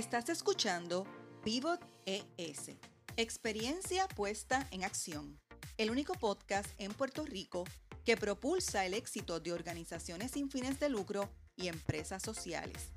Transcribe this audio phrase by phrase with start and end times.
[0.00, 1.06] Estás escuchando
[1.44, 2.70] Pivot ES,
[3.18, 5.38] experiencia puesta en acción,
[5.76, 7.64] el único podcast en Puerto Rico
[8.06, 12.92] que propulsa el éxito de organizaciones sin fines de lucro y empresas sociales.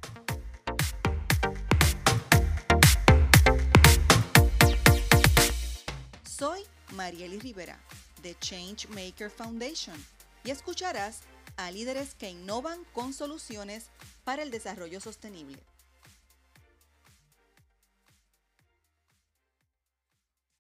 [6.23, 6.61] Soy
[6.93, 7.83] Marieli Rivera
[8.21, 9.97] de Changemaker Foundation
[10.45, 11.20] y escucharás
[11.57, 13.87] a líderes que innovan con soluciones
[14.23, 15.61] para el desarrollo sostenible.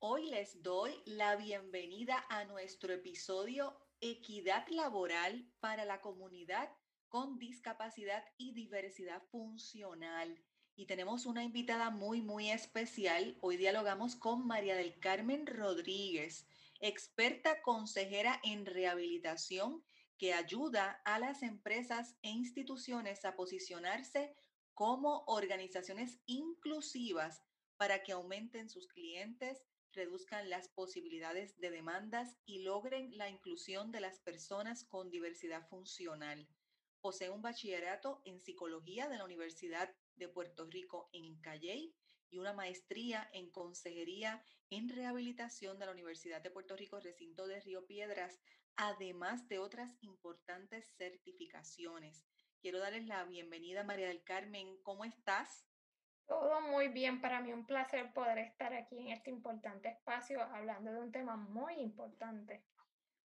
[0.05, 6.69] Hoy les doy la bienvenida a nuestro episodio Equidad Laboral para la Comunidad
[7.07, 10.43] con Discapacidad y Diversidad Funcional.
[10.75, 13.37] Y tenemos una invitada muy, muy especial.
[13.39, 16.49] Hoy dialogamos con María del Carmen Rodríguez,
[16.81, 19.85] experta consejera en rehabilitación
[20.17, 24.35] que ayuda a las empresas e instituciones a posicionarse
[24.73, 27.41] como organizaciones inclusivas
[27.77, 29.63] para que aumenten sus clientes,
[29.93, 36.47] reduzcan las posibilidades de demandas y logren la inclusión de las personas con diversidad funcional.
[37.01, 41.95] Posee un bachillerato en psicología de la Universidad de Puerto Rico en Calley
[42.29, 47.61] y una maestría en consejería en rehabilitación de la Universidad de Puerto Rico, recinto de
[47.61, 48.39] Río Piedras,
[48.75, 52.25] además de otras importantes certificaciones.
[52.59, 54.81] Quiero darles la bienvenida, María del Carmen.
[54.81, 55.65] ¿Cómo estás?
[56.27, 60.91] Todo muy bien, para mí un placer poder estar aquí en este importante espacio hablando
[60.91, 62.63] de un tema muy importante.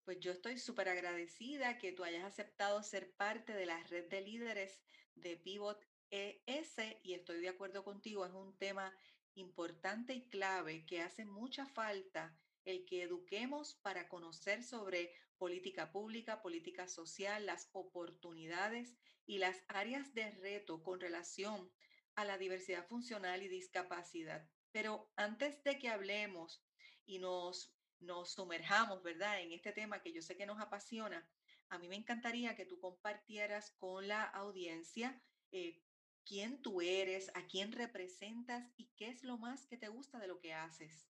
[0.05, 4.21] Pues yo estoy súper agradecida que tú hayas aceptado ser parte de la red de
[4.21, 4.83] líderes
[5.15, 8.97] de Pivot ES y estoy de acuerdo contigo, es un tema
[9.35, 16.41] importante y clave que hace mucha falta el que eduquemos para conocer sobre política pública,
[16.43, 18.97] política social, las oportunidades
[19.27, 21.71] y las áreas de reto con relación
[22.17, 24.49] a la diversidad funcional y discapacidad.
[24.73, 26.65] Pero antes de que hablemos
[27.05, 31.29] y nos, nos sumerjamos, ¿verdad?, en este tema que yo sé que nos apasiona,
[31.69, 35.21] a mí me encantaría que tú compartieras con la audiencia
[35.53, 35.83] eh,
[36.25, 40.27] quién tú eres, a quién representas y qué es lo más que te gusta de
[40.27, 41.09] lo que haces.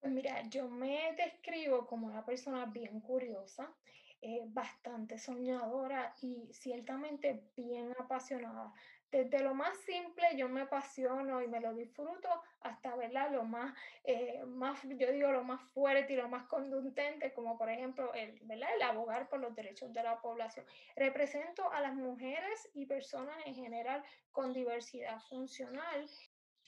[0.00, 3.74] Pues mira, yo me describo como una persona bien curiosa,
[4.20, 8.72] eh, bastante soñadora y ciertamente bien apasionada
[9.10, 12.28] desde lo más simple yo me apasiono y me lo disfruto
[12.60, 13.30] hasta ¿verdad?
[13.30, 13.74] lo más,
[14.04, 18.38] eh, más, yo digo lo más fuerte y lo más contundente, como por ejemplo el,
[18.42, 18.68] ¿verdad?
[18.74, 20.66] el abogar por los derechos de la población.
[20.96, 24.02] Represento a las mujeres y personas en general
[24.32, 26.06] con diversidad funcional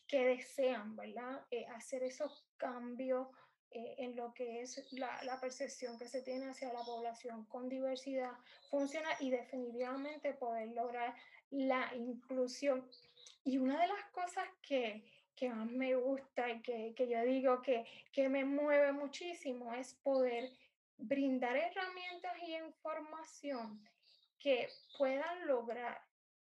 [0.07, 1.45] que desean ¿verdad?
[1.51, 3.29] Eh, hacer esos cambios
[3.73, 8.33] eh, en lo que es la, percepción que se tiene hacia la población con diversidad
[8.69, 11.15] funcional y definitivamente poder lograr
[11.51, 12.89] la inclusión.
[13.45, 15.05] Y una de las cosas que,
[15.37, 19.95] que más me gusta y que, que yo digo que, que me mueve muchísimo es
[19.95, 20.51] poder
[20.99, 23.83] brindar herramientas y información
[24.39, 26.10] que puedan lograr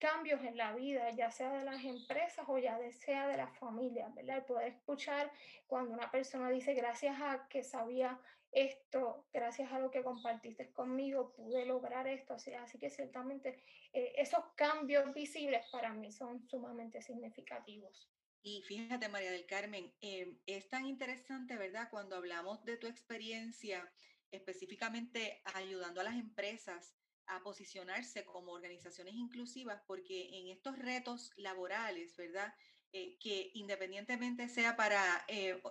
[0.03, 4.13] cambios en la vida, ya sea de las empresas o ya sea de las familias,
[4.13, 4.39] ¿verdad?
[4.39, 5.31] El poder escuchar
[5.65, 8.19] cuando una persona dice gracias a que sabía
[8.51, 12.33] esto, gracias a lo que compartiste conmigo, pude lograr esto.
[12.33, 13.63] Así, así que ciertamente
[13.93, 18.09] eh, esos cambios visibles para mí son sumamente significativos.
[18.41, 21.87] Y fíjate, María del Carmen, em, es tan interesante, ¿verdad?
[21.89, 23.89] Cuando hablamos de tu experiencia,
[24.31, 26.93] específicamente ayudando a las empresas
[27.27, 32.53] a posicionarse como organizaciones inclusivas, porque en estos retos laborales, ¿verdad?
[32.91, 35.61] Eh, que independientemente sea para eh,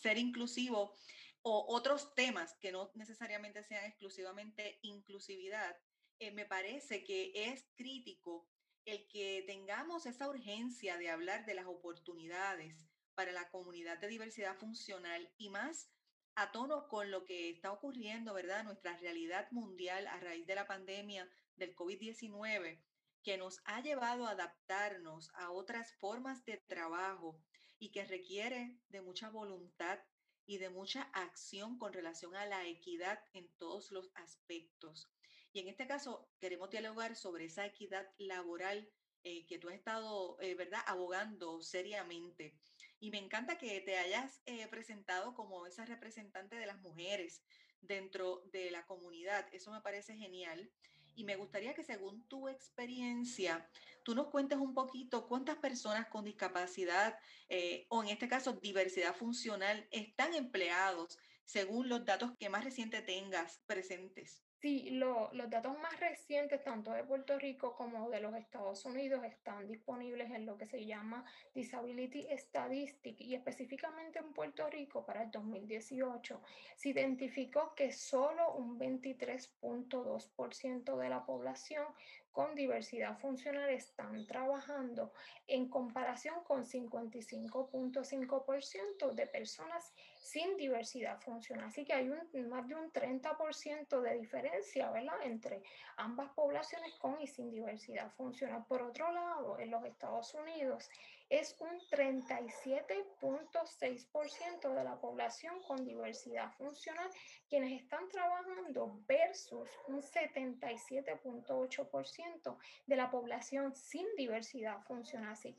[0.00, 0.94] ser inclusivo,
[1.42, 5.76] o otros temas que no necesariamente sean exclusivamente inclusividad,
[6.18, 8.48] eh, me parece que es crítico
[8.84, 14.56] el que tengamos esa urgencia de hablar de las oportunidades para la comunidad de diversidad
[14.56, 15.90] funcional y más
[16.34, 18.64] a tono con lo que está ocurriendo, ¿verdad?
[18.64, 22.82] Nuestra realidad mundial a raíz de la pandemia del COVID-19,
[23.22, 27.40] que nos ha llevado a adaptarnos a otras formas de trabajo
[27.78, 29.98] y que requiere de mucha voluntad
[30.46, 35.10] y de mucha acción con relación a la equidad en todos los aspectos.
[35.52, 38.90] Y en este caso queremos dialogar sobre esa equidad laboral
[39.24, 42.56] eh, que tú has estado, eh, ¿verdad?, abogando seriamente.
[43.02, 47.42] Y me encanta que te hayas eh, presentado como esa representante de las mujeres
[47.80, 49.44] dentro de la comunidad.
[49.50, 50.70] Eso me parece genial.
[51.16, 53.68] Y me gustaría que según tu experiencia,
[54.04, 57.18] tú nos cuentes un poquito cuántas personas con discapacidad
[57.48, 63.02] eh, o en este caso diversidad funcional están empleados según los datos que más reciente
[63.02, 64.44] tengas presentes.
[64.62, 69.66] Sí, los datos más recientes, tanto de Puerto Rico como de los Estados Unidos, están
[69.66, 75.32] disponibles en lo que se llama Disability Statistics y específicamente en Puerto Rico para el
[75.32, 76.40] 2018
[76.76, 81.84] se identificó que solo un 23.2% de la población
[82.32, 85.12] con diversidad funcional están trabajando
[85.46, 91.66] en comparación con 55.5% de personas sin diversidad funcional.
[91.66, 95.18] Así que hay un, más de un 30% de diferencia ¿verdad?
[95.24, 95.62] entre
[95.96, 98.64] ambas poblaciones con y sin diversidad funcional.
[98.66, 100.88] Por otro lado, en los Estados Unidos
[101.32, 107.08] es un 37.6% de la población con diversidad funcional
[107.48, 115.32] quienes están trabajando versus un 77.8% de la población sin diversidad funcional.
[115.32, 115.56] Así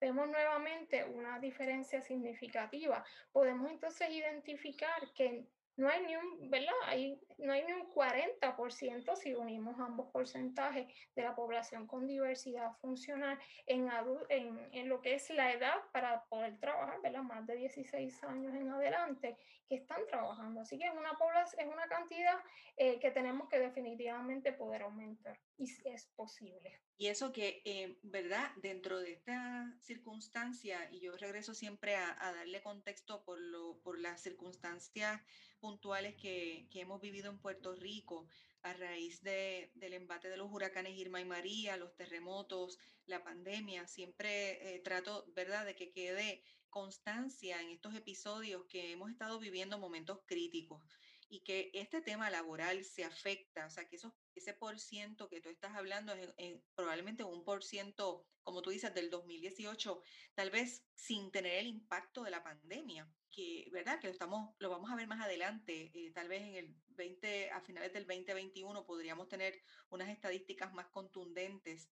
[0.00, 3.04] vemos nuevamente una diferencia significativa.
[3.30, 5.46] Podemos entonces identificar que
[5.76, 6.74] no hay ni un, ¿verdad?
[6.86, 12.72] Hay, no hay ni un 40% si unimos ambos porcentajes de la población con diversidad
[12.80, 13.88] funcional en,
[14.28, 17.22] en, en, lo que es la edad para poder trabajar, ¿verdad?
[17.22, 19.36] Más de 16 años en adelante
[19.68, 20.60] que están trabajando.
[20.60, 22.38] Así que es una, población, es una cantidad
[22.76, 26.80] eh, que tenemos que definitivamente poder aumentar y es posible.
[26.96, 28.50] Y eso que, eh, ¿verdad?
[28.56, 33.98] Dentro de esta circunstancia, y yo regreso siempre a, a darle contexto por, lo, por
[33.98, 35.20] las circunstancias
[35.64, 38.26] puntuales que, que, hemos vivido en Puerto Rico
[38.62, 43.86] a raíz de, del embate de los huracanes Irma y María, los terremotos, la pandemia,
[43.86, 49.78] siempre eh, trato, ¿verdad?, de que quede constancia en estos episodios que hemos estado viviendo
[49.78, 50.82] momentos críticos
[51.28, 55.40] y que este tema laboral se afecta, o sea, que esos, ese por ciento que
[55.40, 60.02] tú estás hablando es, probablemente un por ciento, como tú dices, del 2018,
[60.34, 64.00] tal vez sin tener el impacto de la pandemia, que, ¿verdad?
[64.00, 67.50] Que lo, estamos, lo vamos a ver más adelante, eh, tal vez en el 20,
[67.50, 71.90] a finales del 2021 podríamos tener unas estadísticas más contundentes.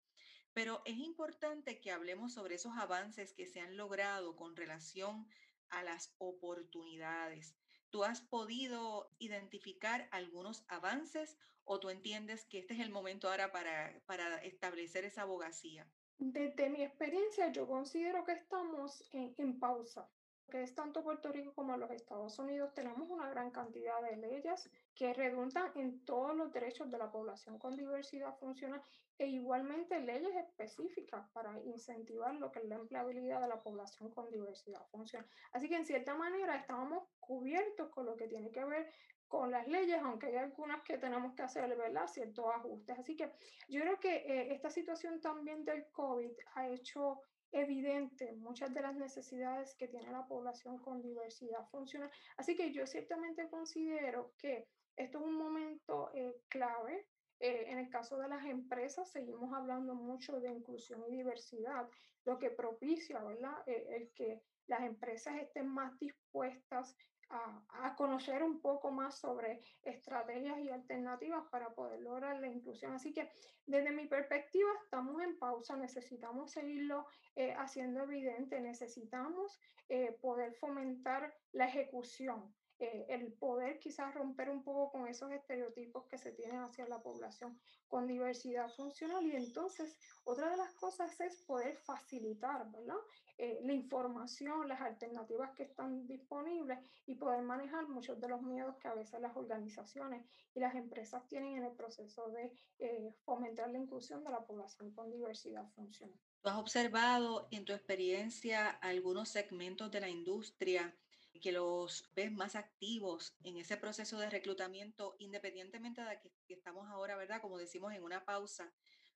[0.53, 5.27] Pero es importante que hablemos sobre esos avances que se han logrado con relación
[5.71, 7.57] a las oportunidades.
[7.93, 13.53] ¿Tú has podido identificar algunos avances o tú entiendes que este es el momento ahora
[13.53, 15.87] para, para establecer esa abogacía?
[16.17, 20.09] Desde mi experiencia, yo considero que estamos en, en pausa
[20.53, 24.69] que es tanto Puerto Rico como los Estados Unidos, tenemos una gran cantidad de leyes
[24.95, 28.83] que redundan en todos los derechos de la población con diversidad funcional
[29.17, 34.31] e igualmente leyes específicas para incentivar lo que es la empleabilidad de la población con
[34.31, 35.27] diversidad funcional.
[35.53, 38.93] Así que en cierta manera estamos cubiertos con lo que tiene que ver
[39.29, 42.07] con las leyes, aunque hay algunas que tenemos que hacer, ¿verdad?
[42.09, 42.99] Ciertos ajustes.
[42.99, 43.33] Así que
[43.69, 47.23] yo creo que eh, esta situación también del COVID ha hecho
[47.53, 52.11] evidente muchas de las necesidades que tiene la población con diversidad funcional.
[52.37, 54.67] Así que yo ciertamente considero que
[54.97, 57.07] esto es un momento eh, clave.
[57.41, 61.89] Eh, en el caso de las empresas, seguimos hablando mucho de inclusión y diversidad,
[62.25, 63.63] lo que propicia ¿verdad?
[63.67, 66.97] Eh, el que las empresas estén más dispuestas
[67.33, 72.93] a, conocer un poco más sobre estrategias y alternativas para poder lograr la inclusión.
[72.93, 73.31] Así que
[73.67, 77.07] desde mi perspectiva estamos en pausa, necesitamos seguirlo
[77.37, 82.55] eh, haciendo evidente, necesitamos eh, poder fomentar la ejecución.
[82.83, 87.01] Eh, el poder quizás romper un poco con esos estereotipos que se tienen hacia la
[87.01, 89.25] población con diversidad funcional.
[89.25, 92.97] Y entonces, otra de las cosas es poder facilitar, ¿verdad?
[93.39, 98.75] Eh, la información, las alternativas que están disponibles y poder manejar muchos de los miedos
[98.79, 103.71] que a veces las organizaciones y las empresas tienen en el proceso de eh, fomentar
[103.71, 106.19] la inclusión de la población con diversidad funcional.
[106.41, 110.93] ¿Tú has observado en tu experiencia algunos segmentos de la industria
[111.41, 117.17] que los ves más activos en ese proceso de reclutamiento, independientemente de que, estamos ahora,
[117.17, 117.41] ¿verdad?
[117.41, 118.73] Como decimos, en una pausa,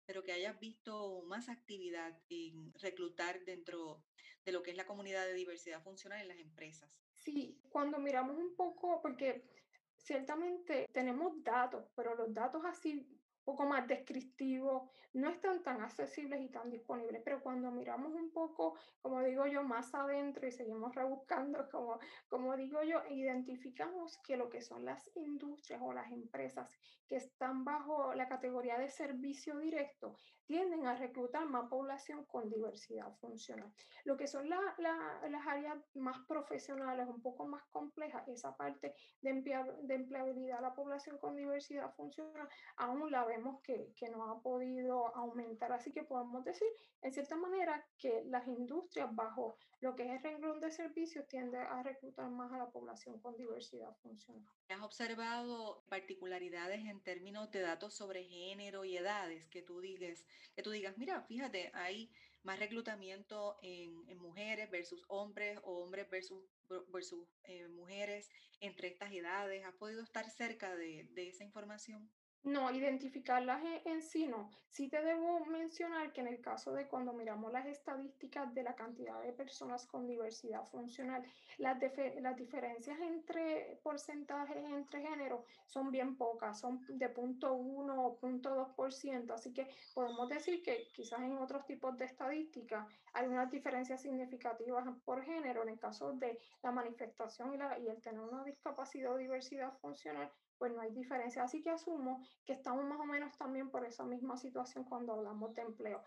[0.05, 4.03] pero que hayas visto más actividad en reclutar dentro
[4.45, 6.89] de lo que es la comunidad de diversidad funcional en las empresas.
[7.17, 9.49] Sí, cuando miramos un poco, porque
[9.97, 13.14] ciertamente tenemos datos, pero los datos así
[13.45, 18.77] poco más descriptivos, no están tan accesibles y tan disponibles, pero cuando miramos un poco,
[19.01, 24.49] como digo yo, más adentro y seguimos rebuscando, como, como digo yo, identificamos que lo
[24.49, 26.69] que son las industrias o las empresas
[27.07, 33.11] que están bajo la categoría de servicio directo tienden a reclutar más población con diversidad
[33.19, 33.71] funcional.
[34.03, 40.61] Lo que son las áreas más profesionales, un poco más complejas, esa parte de, empleabilidad,
[40.61, 42.47] la población con diversidad funcional,
[42.77, 45.71] aún la vemos sabemos que, que, no ha podido aumentar.
[45.73, 46.67] Así que podemos decir,
[47.01, 51.61] en cierta manera, que las industrias bajo lo que es el renglón de servicios tienden
[51.61, 54.51] a reclutar más a la población con diversidad funcional.
[54.69, 60.25] ¿Has observado particularidades en términos de datos sobre género y edades que tú digas,
[60.55, 62.11] que tú digas, mira, fíjate, hay
[62.43, 66.43] más reclutamiento en, en mujeres versus hombres o hombres versus,
[66.87, 68.29] versus eh, mujeres
[68.61, 69.65] entre estas edades?
[69.65, 72.09] ¿Has podido estar cerca de, de esa información?
[72.45, 74.51] No, identificarlas en, sí no.
[74.69, 78.75] Sí te debo mencionar que en el caso de cuando miramos las estadísticas de la
[78.75, 81.23] cantidad de personas con diversidad funcional,
[81.57, 81.79] las,
[82.21, 89.51] las diferencias entre porcentajes entre géneros son bien pocas, son de 0.1 o 0.2%, así
[89.51, 95.23] que podemos decir que quizás en otros tipos de estadísticas hay unas diferencias significativas por
[95.23, 99.73] género, en el caso de la manifestación y, y el tener una discapacidad o diversidad
[99.79, 101.43] funcional, pues no hay diferencia.
[101.43, 105.53] Así que asumo que estamos más o menos también por esa misma situación cuando hablamos
[105.53, 106.03] de empleo.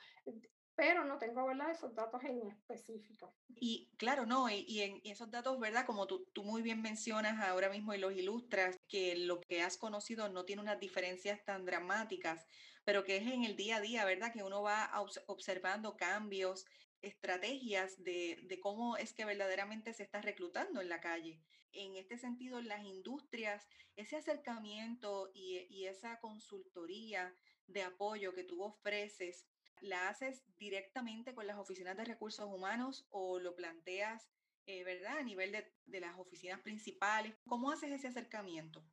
[0.74, 3.34] Pero no tengo, esos datos en específico.
[3.56, 7.68] Y claro, no, y, en esos datos, ¿verdad?, como tú, tú muy bien mencionas ahora
[7.68, 12.46] mismo y los ilustras, que lo que has conocido no tiene unas diferencias tan dramáticas,
[12.84, 14.88] pero que es en el día a día, ¿verdad?, que uno va
[15.26, 16.64] observando cambios,
[17.02, 21.40] estrategias de, de cómo es que verdaderamente se está reclutando en la calle
[21.72, 27.34] en este sentido, las industrias, ese acercamiento y, esa consultoría
[27.66, 29.46] de apoyo que tú ofreces,
[29.80, 34.28] ¿la haces directamente con las oficinas de recursos humanos o lo planteas,
[34.66, 37.34] eh, verdad, a nivel de, de las oficinas principales?
[37.46, 38.84] ¿Cómo haces ese acercamiento?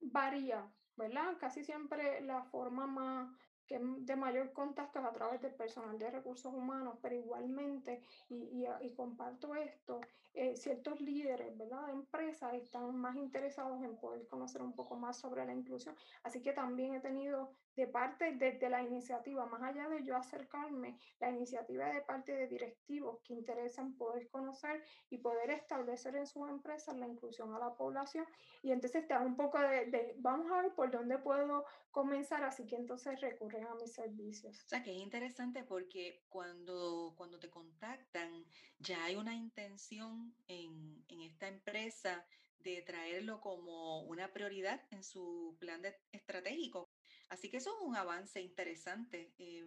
[0.00, 1.36] Varía, ¿verdad?
[1.38, 3.36] Casi siempre la forma más
[3.66, 8.90] que de mayor contacto a través del personal de recursos humanos, pero igualmente, y, y,
[8.94, 10.00] comparto esto,
[10.38, 11.86] eh, ciertos líderes ¿verdad?
[11.86, 15.96] de empresas están más interesados en poder conocer un poco más sobre la inclusión.
[16.22, 20.98] Así que también he tenido de parte desde la iniciativa, más allá de yo acercarme,
[21.20, 26.48] la iniciativa de parte de directivos que interesan poder conocer y poder establecer en sus
[26.50, 28.26] empresas la inclusión a la población.
[28.62, 32.66] Y entonces está un poco de, de, vamos a ver por dónde puedo comenzar, así
[32.66, 34.62] que entonces recurren a mis servicios.
[34.64, 38.44] O sea, que es interesante porque cuando, cuando te contactan,
[38.78, 42.26] ya hay una intención en, en esta empresa
[42.60, 46.90] de traerlo como una prioridad en su plan de, estratégico.
[47.28, 49.34] Así que eso es un avance interesante.
[49.38, 49.66] Eh,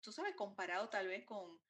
[0.00, 1.60] tú sabes, comparado tal vez con,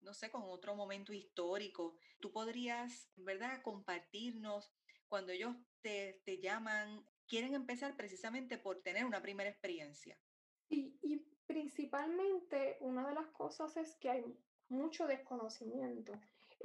[0.00, 4.72] no sé, con otro momento histórico, tú podrías, ¿verdad?, compartirnos
[5.08, 10.18] cuando ellos te, te llaman, quieren empezar precisamente por tener una primera experiencia.
[10.68, 14.24] Y, y principalmente una de las cosas es que hay
[14.68, 16.12] mucho desconocimiento.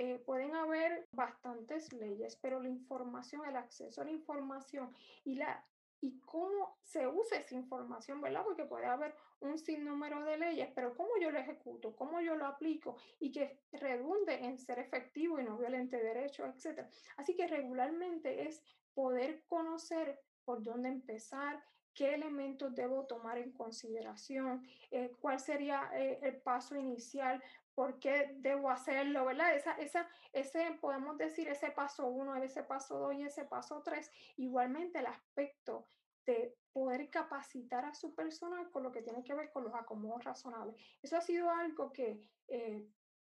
[0.01, 5.65] Eh, pueden haber bastantes leyes, pero la información, el acceso a la información y la
[5.99, 8.43] y cómo se usa esa información, ¿verdad?
[8.45, 12.45] Porque puede haber un sinnúmero de leyes, pero cómo yo lo ejecuto, cómo yo lo
[12.45, 16.87] aplico y que redunde en ser efectivo y no violente derechos, etc.
[17.17, 18.63] Así que regularmente es
[18.93, 21.61] poder conocer por dónde empezar,
[21.93, 27.43] qué elementos debo tomar en consideración, eh, cuál sería eh, el paso inicial,
[27.79, 29.55] por qué debo hacerlo, ¿verdad?
[29.55, 34.11] Esa, esa, ese, podemos decir, ese paso uno, ese paso dos y ese paso tres.
[34.35, 35.85] Igualmente el aspecto
[36.25, 40.25] de poder capacitar a su personal con lo que tiene que ver con los acomodos
[40.25, 40.75] razonables.
[41.01, 42.19] Eso ha sido algo que
[42.49, 42.85] eh,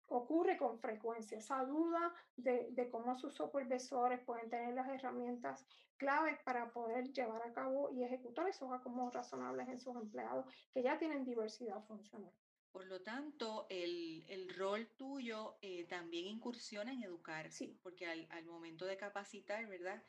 [0.08, 5.68] ocurre con frecuencia, esa duda de, cómo sus supervisores pueden tener las herramientas
[5.98, 10.82] claves para poder llevar a cabo y ejecutar esos acomodos razonables en sus empleados que
[10.82, 12.32] ya tienen diversidad funcional.
[12.72, 17.80] Por lo tanto, el, el rol tuyo eh, también incursiona en educar, sí.
[17.82, 20.04] porque al, al, momento de capacitar, ¿verdad?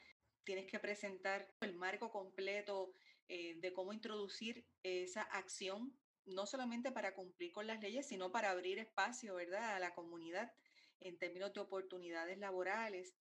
[0.44, 2.92] Tienes que presentar el marco completo
[3.28, 8.50] eh, de cómo introducir esa acción, no solamente para cumplir con las leyes, sino para
[8.50, 10.52] abrir espacio, ¿verdad?, a la comunidad
[11.00, 13.14] en términos de oportunidades laborales.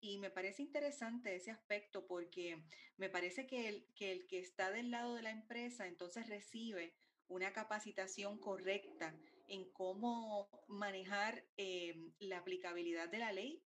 [0.00, 2.62] Y me parece interesante ese aspecto porque
[2.96, 6.94] me parece que el, que el que está del lado de la empresa entonces recibe
[7.28, 9.14] una capacitación correcta
[9.48, 13.62] en cómo manejar eh, la aplicabilidad de la ley,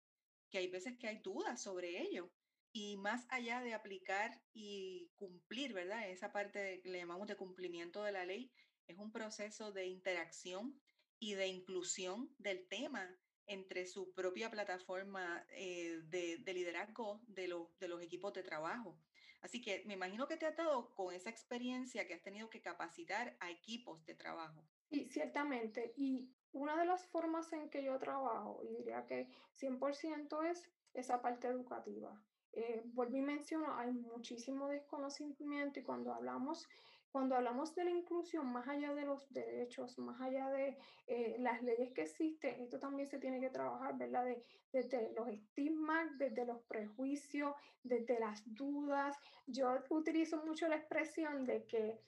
[0.50, 2.31] que hay veces que hay dudas sobre ello.
[2.73, 6.09] Y más allá de aplicar y cumplir, ¿verdad?
[6.11, 8.53] Esa parte que le llamamos de cumplimiento de la ley,
[8.87, 10.81] es un proceso de interacción
[11.19, 13.09] y de inclusión del tema
[13.47, 18.99] entre su propia plataforma eh, de, de, liderazgo de, lo, de los equipos de trabajo.
[19.40, 22.61] Así que me imagino que te ha dado con esa experiencia que has tenido que
[22.61, 24.64] capacitar a equipos de trabajo.
[24.90, 25.92] Sí, ciertamente.
[25.97, 29.28] Y una de las formas en que yo trabajo, y diría que
[29.61, 32.21] 100% es esa parte educativa.
[32.52, 36.66] Eh, vuelvo y menciono, hay muchísimo desconocimiento y cuando hablamos
[37.11, 41.62] cuando hablamos de la inclusión, más allá de los derechos, más allá de eh, las
[41.62, 44.25] leyes que existen, esto también se tiene que trabajar, ¿verdad?
[44.25, 49.17] De, desde los estigmas, desde los prejuicios, desde las dudas.
[49.47, 52.00] Yo utilizo mucho la expresión de que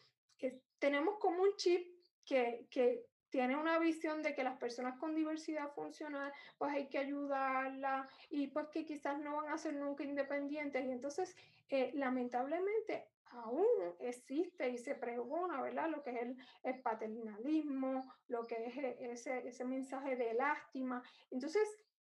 [0.79, 1.87] tenemos como un chip
[2.25, 6.99] que, que tiene una visión de que las personas con diversidad funcional, pues hay que
[6.99, 10.85] ayudarla y pues que quizás no van a ser nunca independientes.
[10.85, 11.37] Y entonces,
[11.71, 13.67] eh, lamentablemente, aún
[14.01, 15.89] existe y se pregona, ¿verdad?
[15.89, 21.03] Lo que es el, paternalismo, lo que es eh, ese, ese mensaje de lástima.
[21.31, 21.69] Entonces,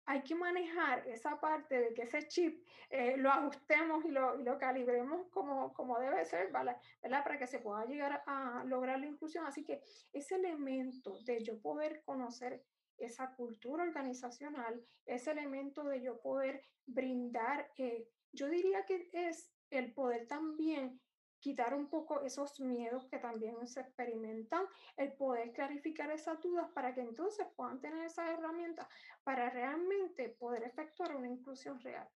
[0.06, 4.44] hay que manejar esa parte de que ese chip eh, lo ajustemos y lo, y
[4.44, 6.78] lo calibremos como, como debe ser, ¿verdad?
[7.24, 9.44] Para que se pueda llegar a lograr la inclusión.
[9.46, 9.82] Así que
[10.12, 12.62] ese elemento de yo poder conocer
[12.98, 19.92] esa cultura organizacional, ese elemento de yo poder brindar, eh, yo diría que es el
[19.92, 21.00] poder también
[21.46, 24.64] quitar un poco esos miedos que también se experimentan,
[24.96, 28.88] el poder clarificar esas dudas para que entonces puedan tener esas herramientas
[29.22, 32.08] para realmente poder efectuar una inclusión real.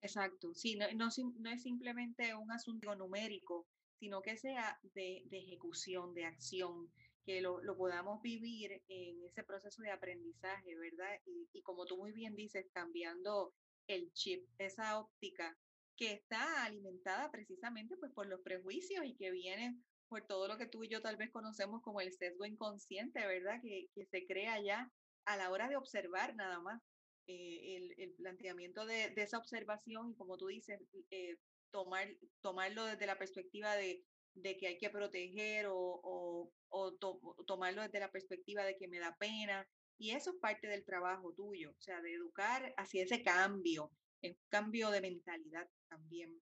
[0.00, 1.08] Exacto, sí, no, no,
[1.38, 3.66] no es simplemente un asunto numérico,
[3.98, 6.90] sino que sea de, de ejecución, de acción,
[7.26, 11.20] que lo, lo, podamos vivir en ese proceso de aprendizaje, ¿verdad?
[11.26, 13.52] Y, y como tú muy bien dices, cambiando
[13.86, 15.54] el chip, esa óptica
[15.96, 20.66] que está alimentada precisamente pues, por los prejuicios y que vienen por todo lo que
[20.66, 23.60] tú y yo tal vez conocemos como el sesgo inconsciente, ¿verdad?
[23.62, 24.90] Que, que se crea ya
[25.24, 26.80] a la hora de observar nada más
[27.26, 31.36] eh, el, el, planteamiento de, de, esa observación y como tú dices, eh,
[31.72, 32.08] tomar,
[32.40, 37.82] tomarlo desde la perspectiva de, de que hay que proteger o, o, o, to, tomarlo
[37.82, 39.68] desde la perspectiva de que me da pena.
[39.98, 43.90] Y eso es parte del trabajo tuyo, o sea, de educar hacia ese cambio,
[44.22, 46.40] un cambio de mentalidad también.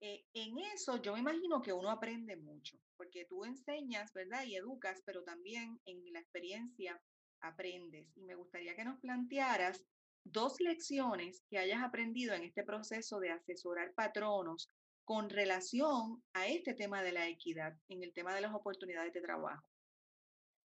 [0.00, 4.44] Eh, en eso yo me imagino que uno aprende mucho, porque tú enseñas, ¿verdad?
[4.44, 7.00] Y educas, pero también en la experiencia
[7.40, 8.06] aprendes.
[8.16, 9.84] Y me gustaría que nos plantearas
[10.24, 14.70] dos lecciones que hayas aprendido en este proceso de asesorar patronos
[15.04, 19.20] con relación a este tema de la equidad, en el tema de las oportunidades de
[19.20, 19.66] trabajo.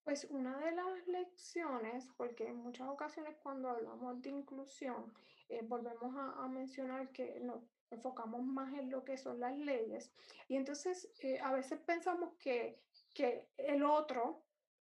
[0.03, 5.11] Pues una de las lecciones, porque en muchas ocasiones cuando hablamos de inclusión,
[5.49, 10.11] eh, volvemos a, a, mencionar que nos enfocamos más en lo que son las leyes.
[10.47, 12.79] Y entonces eh, a veces pensamos que,
[13.13, 14.43] que el otro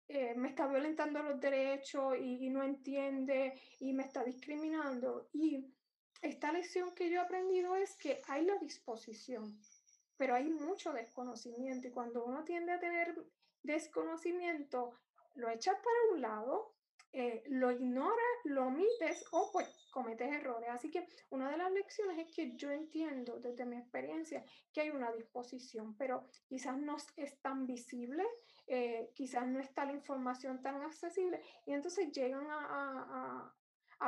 [0.08, 5.28] eh, me está violentando los derechos y, y, no entiende y me está discriminando.
[5.32, 5.66] Y
[6.20, 9.58] esta lección que yo he aprendido es que hay la disposición,
[10.16, 11.88] pero hay mucho desconocimiento.
[11.88, 13.14] Y cuando uno tiende a tener
[13.62, 14.94] desconocimiento,
[15.34, 16.73] lo echas para un lado,
[17.16, 20.68] eh, lo ignoras, lo omites o pues cometes errores.
[20.70, 24.90] Así que una de las lecciones es que yo entiendo desde mi experiencia que hay
[24.90, 28.24] una disposición, pero quizás no es tan visible,
[28.66, 33.54] eh, quizás no está la información tan accesible y entonces llegan a,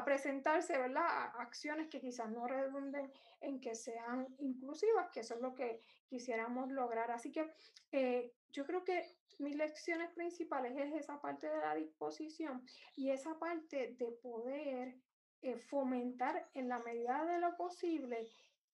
[0.04, 1.06] presentarse, ¿verdad?
[1.38, 6.70] acciones que quizás no redunden en que sean inclusivas, que eso es lo que quisiéramos
[6.70, 7.10] lograr.
[7.10, 7.52] Así que
[7.92, 13.38] eh, yo creo que mis lecciones principales es esa parte de la disposición y esa
[13.38, 14.96] parte de poder
[15.42, 18.26] eh, fomentar en la medida de lo posible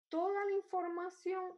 [0.09, 1.53] toda la información,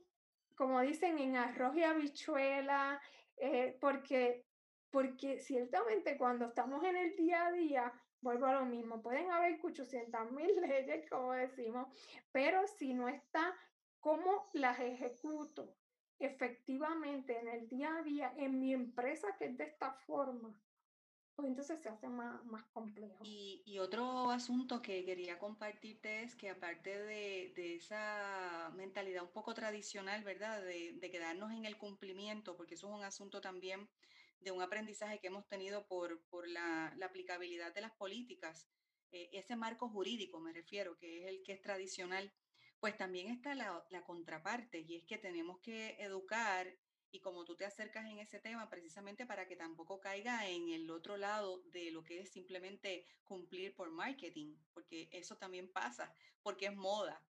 [0.56, 3.00] como dicen, en arroz y habichuela,
[3.36, 4.46] eh, porque,
[4.90, 7.92] porque ciertamente cuando estamos en el día a día,
[8.24, 11.86] vuelvo a lo mismo, pueden haber 800 mil leyes, como decimos,
[12.32, 13.54] pero si no está,
[14.00, 15.76] ¿cómo las ejecuto?
[16.18, 20.58] efectivamente en el día a día en mi empresa que es de esta forma,
[21.34, 23.18] pues entonces se hace más, más complejo.
[23.24, 29.52] Y, otro asunto que quería compartirte es que aparte de, de esa mentalidad un poco
[29.52, 30.62] tradicional, ¿verdad?
[30.62, 33.88] De, quedarnos en el cumplimiento, porque eso es un asunto también
[34.40, 38.68] de un aprendizaje que hemos tenido por, por la, aplicabilidad de las políticas,
[39.12, 42.32] eh, ese marco jurídico me refiero, que es el que es tradicional
[42.80, 46.66] pues también está la, la, contraparte y es que tenemos que educar
[47.14, 50.90] y como tú te acercas en ese tema precisamente para que tampoco caiga en el
[50.90, 56.66] otro lado de lo que es simplemente cumplir por marketing, porque eso también pasa, porque
[56.66, 57.24] es moda.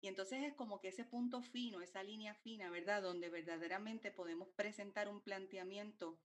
[0.00, 3.00] Y entonces es como que ese punto fino, esa línea fina, ¿verdad?
[3.00, 6.18] Donde verdaderamente podemos presentar un planteamiento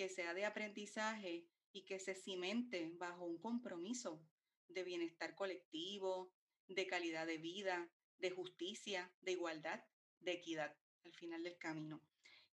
[0.00, 4.26] que sea de aprendizaje y que se cimente bajo un compromiso
[4.66, 6.32] de bienestar colectivo,
[6.68, 7.86] de calidad de vida,
[8.16, 9.84] de justicia, de igualdad,
[10.20, 12.02] de equidad al final del camino.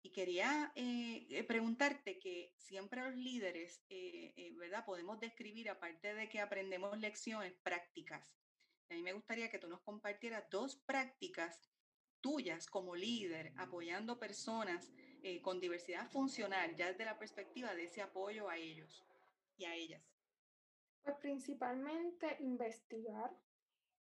[0.01, 4.85] Y quería eh, eh, preguntarte que siempre los líderes, eh, ¿verdad?
[4.85, 8.25] Podemos describir, aparte de que aprendemos lecciones prácticas.
[8.89, 11.59] A mí me gustaría que tú nos compartieras dos prácticas
[12.21, 14.93] tuyas como líder, apoyando personas
[15.23, 19.03] eh, con diversidad funcional, ya desde la perspectiva de ese apoyo a ellos
[19.57, 20.01] y a ellas?
[21.01, 23.31] Pues principalmente investigar.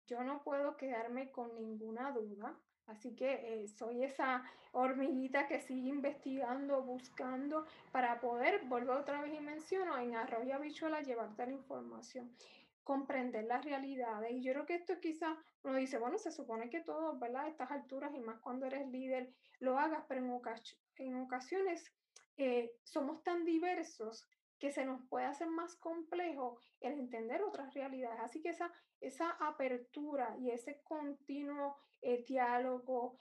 [0.07, 5.89] Yo no puedo quedarme con ninguna duda, así que eh, soy esa hormiguita que sigue
[5.89, 12.35] investigando, buscando para poder, vuelvo otra vez y menciono, en Arroyo Habichuela llevarte la información
[12.83, 14.31] comprender las realidades.
[14.31, 17.45] Y yo creo que esto quizás uno dice, bueno, se supone que todos, ¿verdad?
[17.45, 21.93] A estas alturas y más cuando eres líder, lo hagas, pero en, ocasiones
[22.37, 24.27] eh, somos tan diversos
[24.59, 28.19] que se nos puede hacer más complejo el entender otras realidades.
[28.21, 33.19] Así que esa, esa apertura y ese continuo eh, diálogo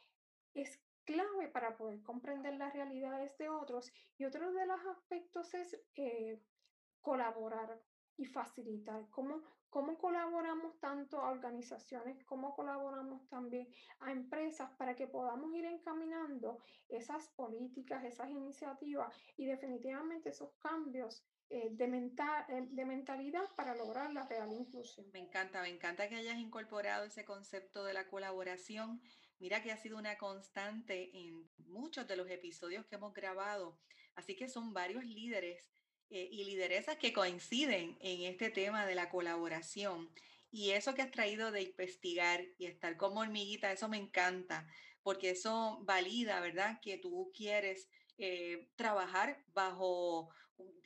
[0.54, 3.92] es clave para poder comprender las realidades de otros.
[4.18, 6.40] Y otro de los aspectos es eh,
[7.00, 7.80] colaborar
[8.16, 9.08] y facilitar.
[9.10, 13.68] ¿Cómo, ¿Cómo colaboramos tanto a organizaciones, cómo colaboramos también
[14.00, 21.24] a empresas para que podamos ir encaminando esas políticas, esas iniciativas y definitivamente esos cambios
[21.50, 25.06] eh, de, mental, eh, de mentalidad para lograr la real inclusión?
[25.12, 29.00] Me encanta, me encanta que hayas incorporado ese concepto de la colaboración.
[29.38, 33.78] Mira que ha sido una constante en muchos de los episodios que hemos grabado.
[34.14, 35.66] Así que son varios líderes
[36.10, 40.10] eh, y lideresas que coinciden en este tema de la colaboración.
[40.50, 44.66] Y eso que has traído de investigar y estar como hormiguita, eso me encanta,
[45.02, 46.80] porque eso valida, ¿verdad?
[46.82, 50.30] Que tú quieres eh, trabajar bajo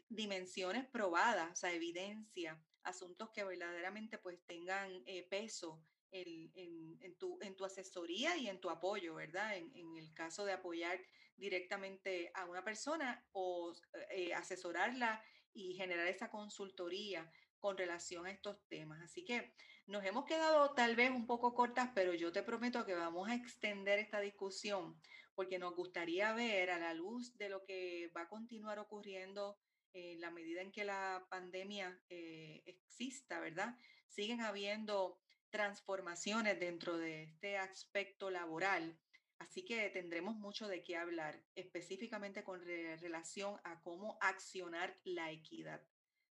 [0.08, 5.82] dimensiones probadas, o sea, evidencia, asuntos que verdaderamente pues tengan eh, peso
[6.12, 6.52] en,
[7.00, 9.56] en, tu, en, tu, asesoría y en tu apoyo, ¿verdad?
[9.56, 11.00] En, en, el caso de apoyar
[11.36, 13.72] directamente a una persona o
[14.10, 19.00] eh, asesorarla y generar esa consultoría con relación a estos temas.
[19.02, 19.54] Así que
[19.86, 23.34] nos hemos quedado tal vez un poco cortas, pero yo te prometo que vamos a
[23.34, 25.00] extender esta discusión
[25.34, 29.58] porque nos gustaría ver a la luz de lo que va a continuar ocurriendo
[29.92, 33.76] en la medida en que la pandemia eh, exista, ¿verdad?
[34.08, 35.18] Siguen habiendo
[35.50, 38.98] transformaciones dentro de este aspecto laboral.
[39.44, 45.82] Así que tendremos mucho de qué hablar, específicamente con relación a cómo accionar la equidad.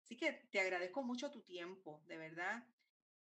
[0.03, 2.67] Así que te agradezco mucho tu tiempo, de verdad.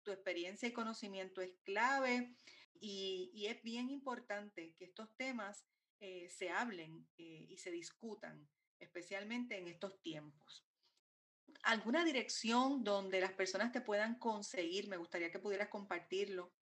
[0.03, 2.35] Tu experiencia y conocimiento es clave
[2.79, 5.65] y, es bien importante que estos temas
[6.01, 8.47] eh, se hablen eh, y se discutan,
[8.79, 10.67] especialmente en estos tiempos
[11.63, 14.87] alguna dirección donde las personas te puedan conseguir.
[14.87, 16.53] Me gustaría que pudieras compartirlo.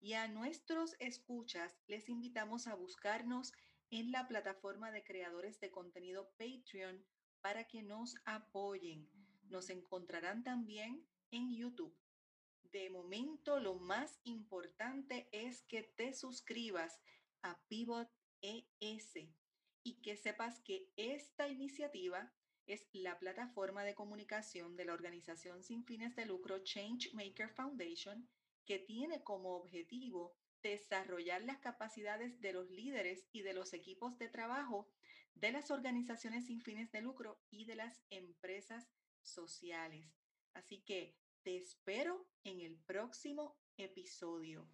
[0.00, 3.52] y a nuestros escuchas les invitamos a buscarnos
[3.90, 7.04] en la plataforma de creadores de contenido Patreon
[7.40, 9.08] para que nos apoyen.
[9.48, 11.96] Nos encontrarán también en YouTube.
[12.64, 17.00] De momento, lo más importante es que te suscribas
[17.42, 18.10] a Pivot
[18.42, 19.14] ES
[19.82, 22.32] y que sepas que esta iniciativa
[22.66, 28.28] es la plataforma de comunicación de la organización sin fines de lucro Changemaker Foundation,
[28.66, 34.28] que tiene como objetivo desarrollar las capacidades de los líderes y de los equipos de
[34.28, 34.88] trabajo
[35.34, 38.90] de las organizaciones sin fines de lucro y de las empresas
[39.22, 40.06] sociales.
[40.52, 44.68] Así que te espero en el próximo episodio.